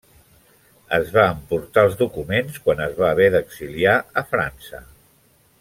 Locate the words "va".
1.17-1.25, 3.03-3.13